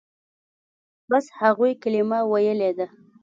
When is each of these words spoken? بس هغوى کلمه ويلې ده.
بس 1.09 1.25
هغوى 1.39 1.71
کلمه 1.83 2.19
ويلې 2.31 2.71
ده. 2.77 2.87